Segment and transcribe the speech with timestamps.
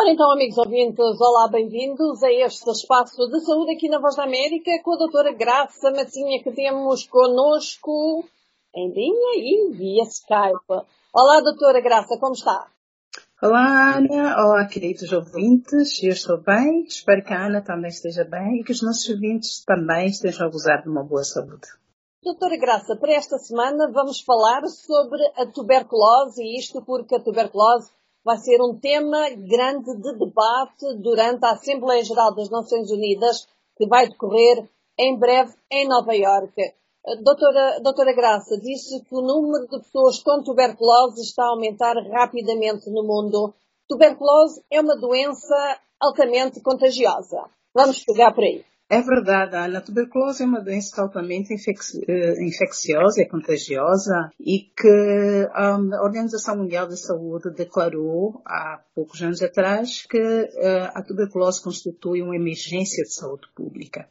[0.00, 4.24] Ora então, amigos ouvintes, olá, bem-vindos a este espaço de saúde aqui na Voz da
[4.24, 8.24] América com a doutora Graça Massinha que temos connosco
[8.74, 10.86] em linha e via Skype.
[11.12, 12.68] Olá, doutora Graça, como está?
[13.42, 14.36] Olá, Ana.
[14.42, 16.02] Olá, queridos ouvintes.
[16.02, 16.84] Eu estou bem.
[16.88, 20.50] Espero que a Ana também esteja bem e que os nossos ouvintes também estejam a
[20.50, 21.68] gozar de uma boa saúde.
[22.22, 27.90] Doutora Graça, para esta semana vamos falar sobre a tuberculose e isto porque a tuberculose
[28.24, 33.46] vai ser um tema grande de debate durante a Assembleia Geral das Nações Unidas,
[33.76, 34.68] que vai decorrer
[34.98, 36.74] em breve em Nova Iorque.
[37.22, 42.90] Doutora, doutora Graça, disse que o número de pessoas com tuberculose está a aumentar rapidamente
[42.90, 43.54] no mundo.
[43.88, 47.48] Tuberculose é uma doença altamente contagiosa.
[47.74, 48.64] Vamos pegar por aí.
[48.92, 49.78] É verdade, Ana.
[49.78, 56.88] A tuberculose é uma doença altamente eh, infecciosa, é contagiosa e que a Organização Mundial
[56.88, 63.14] da Saúde declarou há poucos anos atrás que eh, a tuberculose constitui uma emergência de
[63.14, 64.08] saúde pública.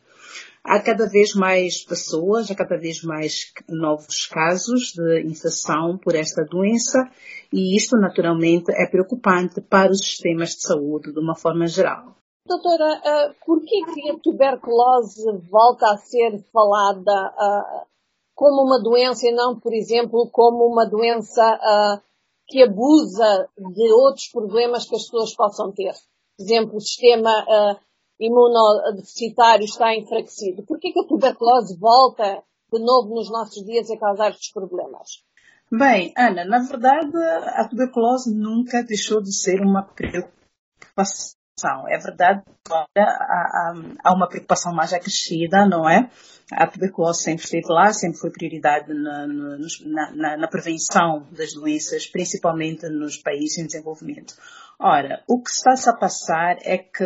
[0.63, 6.45] Há cada vez mais pessoas, há cada vez mais novos casos de infecção por esta
[6.45, 7.05] doença
[7.51, 12.18] e isto naturalmente é preocupante para os sistemas de saúde de uma forma geral.
[12.49, 17.85] Doutora, uh, por que, a tuberculose volta a ser falada uh,
[18.33, 22.01] como uma doença e não, por exemplo, como uma doença uh,
[22.47, 25.93] que abusa de outros problemas que as pessoas possam ter?
[26.35, 27.79] Por exemplo, o sistema uh,
[28.19, 30.65] imunodeficitário está enfraquecido.
[30.65, 32.41] Por que, que a tuberculose volta
[32.73, 35.23] de novo nos nossos dias a causar estes problemas?
[35.71, 41.38] Bem, Ana, na verdade, a tuberculose nunca deixou de ser uma preocupação
[41.87, 46.09] é verdade que há, há, uma preocupação mais acrescida, não é?
[46.51, 52.87] A tuberculose sempre esteve lá, sempre foi prioridade na, na, na prevenção das doenças, principalmente
[52.89, 54.33] nos países em desenvolvimento.
[54.79, 57.03] Ora, o que está-se a passar é que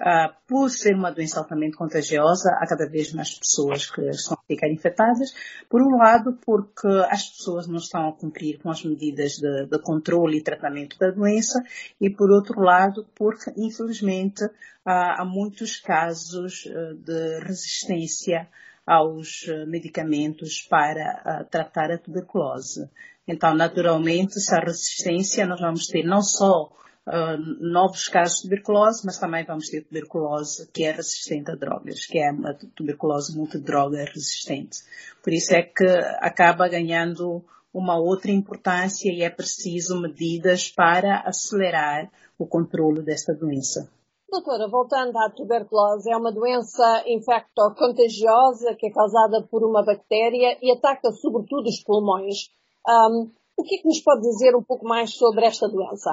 [0.00, 4.46] Uh, por ser uma doença altamente contagiosa, há cada vez mais pessoas que estão a
[4.46, 5.34] ficar infectadas.
[5.68, 9.78] Por um lado, porque as pessoas não estão a cumprir com as medidas de, de
[9.80, 11.62] controle e tratamento da doença,
[12.00, 14.42] e por outro lado, porque, infelizmente,
[14.84, 18.48] há muitos casos uh, de resistência
[18.84, 22.90] aos medicamentos para tratar a tuberculose.
[23.28, 26.72] Então, naturalmente, se resistência, nós vamos ter não só
[27.06, 32.06] uh, novos casos de tuberculose, mas também vamos ter tuberculose que é resistente a drogas,
[32.06, 34.78] que é uma tuberculose multidroga resistente.
[35.22, 35.86] Por isso é que
[36.20, 43.90] acaba ganhando uma outra importância e é preciso medidas para acelerar o controle desta doença.
[44.28, 50.72] Doutora, voltando à tuberculose, é uma doença infecto-contagiosa que é causada por uma bactéria e
[50.72, 52.50] ataca sobretudo os pulmões.
[52.88, 56.10] Um, o que é que nos pode dizer um pouco mais sobre esta doença?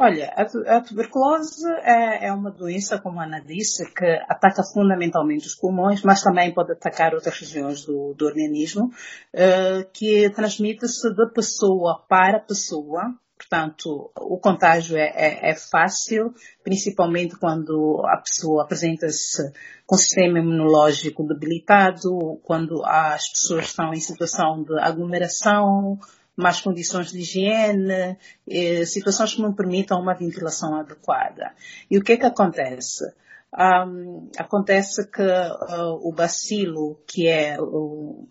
[0.00, 5.56] Olha, a, tuberculose é, é, uma doença, como a Ana disse, que ataca fundamentalmente os
[5.56, 8.92] pulmões, mas também pode atacar outras regiões do, do organismo,
[9.34, 13.12] uh, que transmite-se de pessoa para pessoa.
[13.36, 16.32] Portanto, o contágio é, é, é fácil,
[16.62, 19.52] principalmente quando a pessoa apresenta-se
[19.84, 25.98] com sistema imunológico debilitado, quando as pessoas estão em situação de aglomeração,
[26.38, 28.16] más condições de higiene,
[28.46, 31.52] eh, situações que não permitam uma ventilação adequada.
[31.90, 33.04] E o que é que acontece?
[33.52, 38.28] Um, acontece que uh, o bacilo, que é o,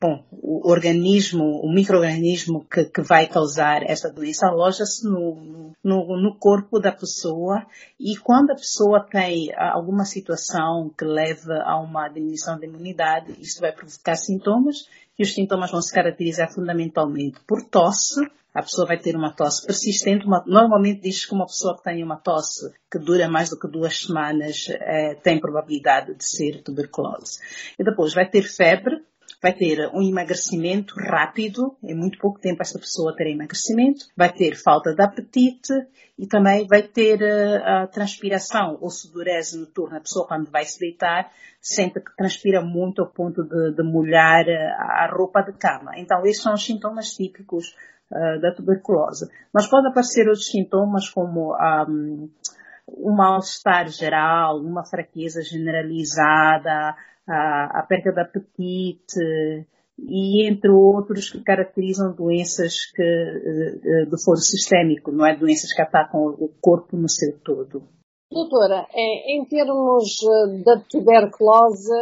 [0.00, 6.34] bom, o organismo, o microorganismo que, que vai causar esta doença aloja-se no, no, no,
[6.38, 7.66] corpo da pessoa
[7.98, 13.60] e quando a pessoa tem alguma situação que leva a uma diminuição da imunidade, isso
[13.60, 14.86] vai provocar sintomas
[15.18, 18.20] e os sintomas vão se caracterizar fundamentalmente por tosse,
[18.56, 20.26] a pessoa vai ter uma tosse persistente.
[20.26, 23.68] Uma, normalmente diz que uma pessoa que tem uma tosse que dura mais do que
[23.68, 27.38] duas semanas é, tem probabilidade de ser tuberculose.
[27.78, 29.04] E depois vai ter febre,
[29.42, 34.56] vai ter um emagrecimento rápido, em muito pouco tempo esta pessoa terá emagrecimento, vai ter
[34.56, 35.72] falta de apetite
[36.18, 39.98] e também vai ter uh, a transpiração ou sudorese noturna.
[39.98, 41.30] A pessoa quando vai se deitar
[41.60, 45.92] sente que transpira muito ao ponto de, de molhar eh, a roupa de cama.
[45.96, 47.76] Então esses são os sintomas típicos
[48.10, 49.28] uh, da tuberculose.
[49.52, 51.54] Mas pode aparecer outros sintomas como
[51.88, 52.30] um,
[52.88, 56.94] um mal-estar geral, uma fraqueza generalizada,
[57.28, 59.66] a, a perda de apetite
[59.98, 65.34] e entre outros que caracterizam doenças que, eh, eh, do foro sistémico, não é?
[65.36, 67.82] Doenças que atacam o corpo no seu todo.
[68.30, 71.92] Doutora, em termos eh, da tuberculose,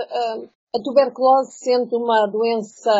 [0.75, 2.91] a tuberculose, sendo uma doença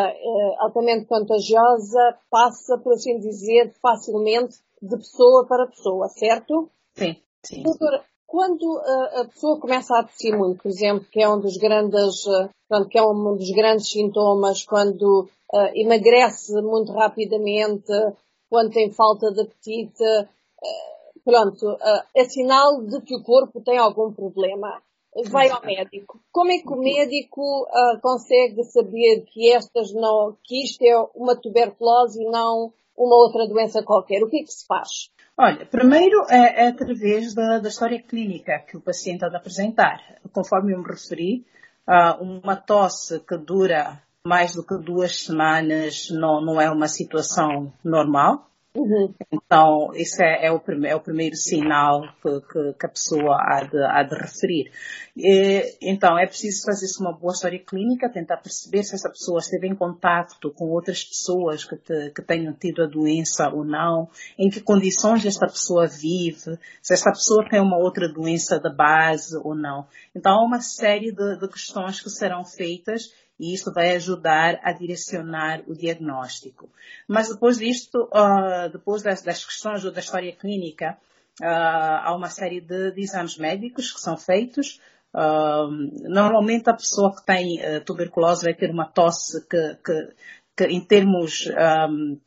[0.59, 6.69] altamente contagiosa, passa, por assim dizer, facilmente de pessoa para pessoa, certo?
[6.93, 7.63] Sim, Sim.
[7.63, 8.03] Doutora,
[8.35, 12.25] quando a, a, pessoa começa a tossir muito, por exemplo, que é um dos grandes,
[12.67, 17.93] portanto, que é um dos grandes sintomas, quando uh, emagrece muito rapidamente,
[18.49, 20.03] quando tem falta de apetite,
[21.23, 21.77] pronto,
[22.13, 24.81] é sinal de que o corpo tem algum problema.
[25.29, 26.19] Vai ao médico.
[26.29, 27.65] Como é que o médico
[28.01, 33.83] consegue saber que estas não, que isto é uma tuberculose e não uma outra doença
[33.83, 34.23] qualquer?
[34.23, 35.09] O que é que se faz?
[35.37, 39.99] Olha, primeiro é, é através da, da, história clínica que o paciente há de apresentar.
[40.31, 41.45] Conforme eu me referi,
[42.19, 48.49] uma tosse que dura mais do que duas semanas não, não é uma situação normal.
[48.75, 49.13] Uhum.
[49.31, 53.63] Então, esse é, é, o, é, o, primeiro sinal que, que, que a pessoa há
[53.63, 54.69] de, há de referir.
[55.15, 59.67] E, então, é preciso fazer-se uma boa história clínica, tentar perceber se essa pessoa esteve
[59.67, 64.49] em contato com outras pessoas que, te, que tenham tido a doença ou não, em
[64.49, 69.55] que condições esta pessoa vive, se essa pessoa tem uma outra doença de base ou
[69.55, 69.87] não.
[70.13, 73.09] Então, há uma série de, de questões que serão feitas
[73.39, 76.69] e isso vai ajudar a direcionar o diagnóstico.
[77.07, 80.97] Mas depois disto, uh, depois das, das, questões da história clínica,
[81.41, 84.79] uh, há uma série de, de, exames médicos que são feitos.
[85.13, 85.69] Uh,
[86.09, 90.13] normalmente a pessoa que tem tuberculose vai ter uma tosse que, que,
[90.57, 91.49] que em termos
[91.89, 92.19] um,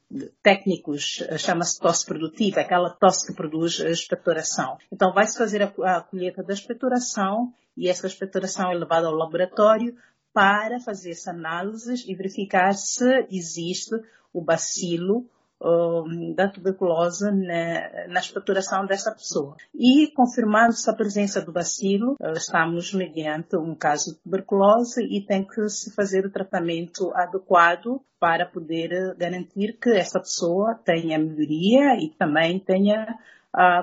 [0.43, 4.79] técnicos chama-se tosse produtiva, aquela tosse que produz expectoração.
[4.93, 9.95] Então vai-se fazer a, a colheita da expectoração e essa expectoração é levada ao laboratório
[10.39, 13.97] para fazer essa análise e verificar se existe
[14.33, 15.27] o bacilo
[15.61, 19.57] um, da tuberculose na, na dessa pessoa.
[19.75, 25.45] E confirmando-se a presença do bacilo, uh, estamos mediante um caso de tuberculose e tem
[25.45, 32.15] que se fazer o tratamento adequado para poder garantir que essa pessoa tenha melhoria e
[32.17, 33.19] também tenha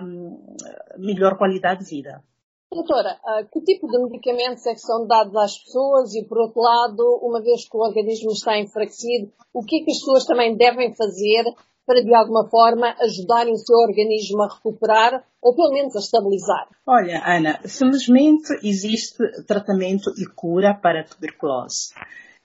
[0.01, 0.55] um,
[0.97, 2.23] melhor qualidade de vida.
[2.71, 6.61] Doutora, uh, que tipo de medicamentos é que são dados às pessoas e, por outro
[6.61, 10.57] lado, uma vez que o organismo está enfraquecido, o que é que as pessoas também
[10.57, 11.45] devem fazer
[11.85, 16.67] para, de alguma forma, ajudarem o seu organismo a recuperar ou, pelo menos, a estabilizar?
[16.87, 21.93] Olha, Ana, felizmente existe tratamento e cura para a tuberculose.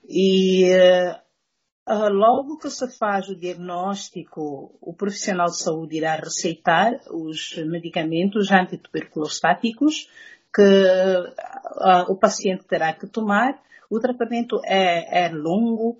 [0.07, 1.15] E uh,
[1.87, 10.07] logo que se faz o diagnóstico, o profissional de saúde irá receitar os medicamentos antituberculostáticos
[10.53, 13.61] que uh, o paciente terá que tomar.
[13.89, 15.97] O tratamento é, é longo,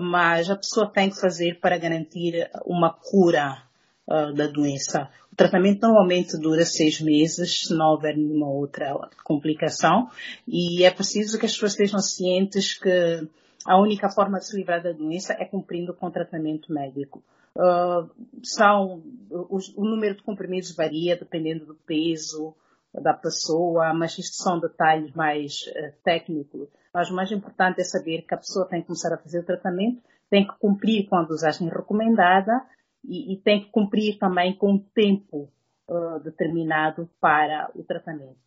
[0.00, 3.62] mas a pessoa tem que fazer para garantir uma cura
[4.06, 5.08] uh, da doença.
[5.32, 8.92] O tratamento normalmente dura seis meses, se não houver nenhuma outra
[9.24, 10.08] complicação,
[10.46, 13.28] e é preciso que as pessoas estejam cientes que
[13.68, 17.22] a única forma de se livrar da doença é cumprindo com tratamento médico.
[17.54, 18.08] Uh,
[18.42, 22.56] são, os, o número de comprimidos varia dependendo do peso
[22.94, 26.66] da pessoa, mas isto são detalhes mais uh, técnicos.
[26.94, 29.44] Mas o mais importante é saber que a pessoa tem que começar a fazer o
[29.44, 30.00] tratamento,
[30.30, 32.64] tem que cumprir com a dosagem recomendada
[33.04, 35.52] e, e tem que cumprir também com o tempo
[35.90, 38.38] uh, determinado para o tratamento.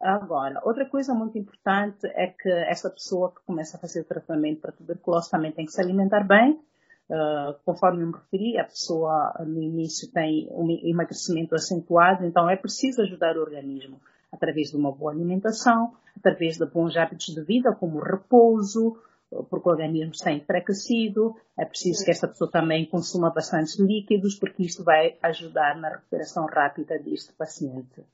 [0.00, 4.62] Agora, outra coisa muito importante é que essa pessoa que começa a fazer o tratamento
[4.62, 6.58] para tuberculose também tem que se alimentar bem.
[7.10, 13.02] Uh, conforme me referi, a pessoa no início tem um emagrecimento acentuado, então é preciso
[13.02, 14.00] ajudar o organismo
[14.32, 18.96] através de uma boa alimentação, através de bons hábitos de vida, como repouso,
[19.50, 24.62] porque o organismo está enfraquecido, é preciso que essa pessoa também consuma bastante líquidos, porque
[24.62, 28.04] isto vai ajudar na recuperação rápida deste paciente.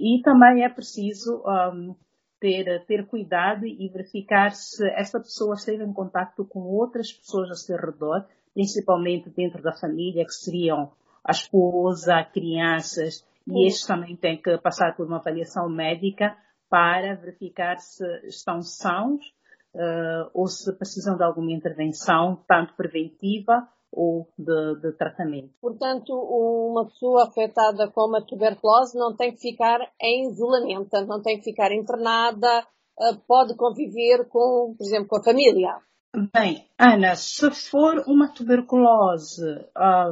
[0.00, 1.94] E também é preciso um,
[2.40, 7.56] ter, ter cuidado e verificar se esta pessoa esteve em contato com outras pessoas ao
[7.56, 10.90] seu redor, principalmente dentro da família, que seriam
[11.22, 16.34] a esposa, crianças, e estes também têm que passar por uma avaliação médica
[16.70, 19.20] para verificar se estão sãos
[19.74, 25.50] uh, ou se precisam de alguma intervenção, tanto preventiva ou de, de, tratamento.
[25.60, 31.38] Portanto, uma pessoa afetada com a tuberculose não tem que ficar em isolamento, não tem
[31.38, 32.60] que ficar internada,
[32.98, 35.76] uh, pode conviver com, por exemplo, com a família.
[36.34, 39.64] Bem, Ana, se for uma tuberculose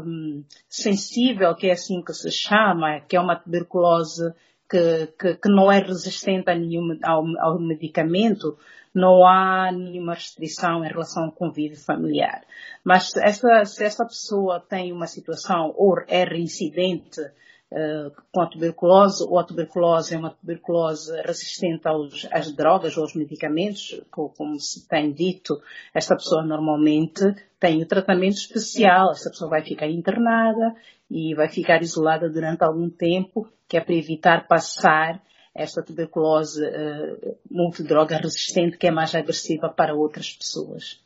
[0.05, 4.33] um, sensível, que é assim que se chama, que é uma tuberculose
[4.71, 8.57] que, que, que não é resistente a nenhum, ao, ao, medicamento,
[8.95, 12.45] não há nenhuma restrição em relação ao convívio familiar.
[12.85, 19.25] Mas essa, se essa pessoa tem uma situação ou é reincidente uh, com a tuberculose,
[19.29, 24.89] ou a tuberculose é uma tuberculose resistente aos, às drogas ou aos medicamentos, como se
[24.89, 25.61] tem dito,
[25.95, 27.23] esta pessoa normalmente
[27.61, 30.75] tem o um tratamento especial, esta pessoa vai ficar internada
[31.11, 35.23] e vai ficar isolada durante algum tempo que é para evitar passar
[35.59, 41.03] esta tuberculose uh, multidroga resistente que é mais agressiva para outras pessoas.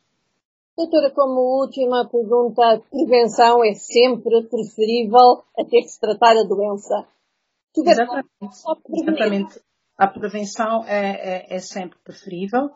[0.77, 6.43] Doutora, como última pergunta, a prevenção é sempre preferível a ter que se tratar a
[6.43, 7.07] doença.
[7.75, 8.27] Exatamente.
[8.89, 9.61] Exatamente.
[9.97, 12.71] A prevenção é, é, é, sempre preferível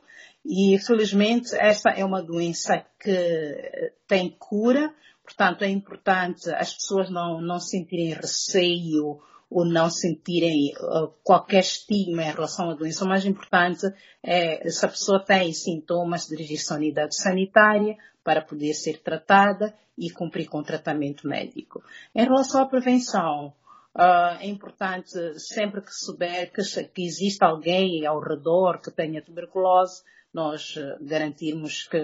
[0.45, 4.93] e, felizmente, esta é uma doença que tem cura,
[5.23, 9.19] portanto, é importante as pessoas não, não sentirem receio
[9.49, 13.05] ou não sentirem uh, qualquer estigma em relação à doença.
[13.05, 13.85] O mais importante
[14.21, 20.09] é se a pessoa tem sintomas, dirigir-se à unidade sanitária para poder ser tratada e
[20.11, 21.81] cumprir com o tratamento médico.
[22.13, 23.53] Em relação à prevenção,
[23.95, 26.61] uh, é importante sempre que souber que,
[27.01, 32.01] existe alguém ao redor que tenha tuberculose, nós uh, garantirmos que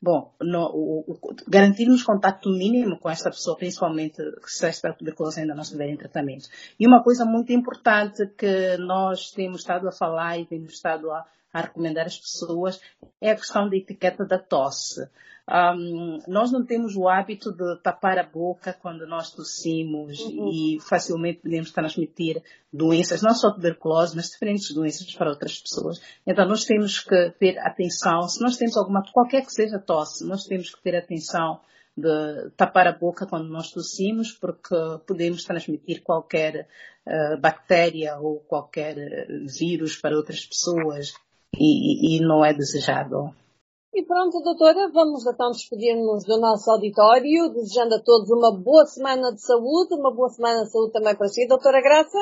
[0.00, 5.54] Bom, no, o, o, garantirmos contato mínimo com esta pessoa, principalmente se esta tuberculose ainda
[5.54, 6.48] não estiver em tratamento.
[6.78, 11.24] E uma coisa muito importante que nós temos estado a falar e temos estado a,
[11.56, 12.80] a recomendar às pessoas
[13.20, 15.08] é a questão da etiqueta da tosse.
[15.48, 20.50] Um, nós não temos o hábito de tapar a boca quando nós tossimos uhum.
[20.52, 26.00] e facilmente podemos transmitir doenças, não só tuberculose, mas diferentes doenças para outras pessoas.
[26.26, 30.44] Então nós temos que ter atenção, se nós temos alguma, qualquer que seja tosse, nós
[30.44, 31.60] temos que ter atenção
[31.96, 34.74] de tapar a boca quando nós tossimos, porque
[35.06, 36.68] podemos transmitir qualquer
[37.06, 39.26] uh, bactéria ou qualquer eh,
[39.58, 41.14] vírus para outras pessoas
[41.54, 43.34] e, e não é desejado.
[43.94, 49.32] E pronto, doutora, vamos então despedir-nos do nosso auditório, desejando a todos uma boa semana
[49.32, 52.18] de saúde, uma boa semana de saúde também para si, doutora Graça.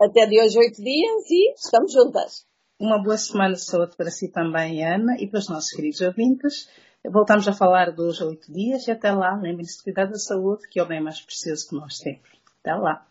[0.00, 2.46] Até de hoje oito dias e estamos juntas.
[2.78, 6.68] Uma boa semana de saúde para si também, Ana, e para os nossos queridos ouvintes.
[7.04, 10.78] Voltamos a falar dos oito dias e até lá, lembrem-se de cuidar da saúde, que
[10.78, 12.28] é o bem mais precioso que nós temos.
[12.60, 13.04] Até lá.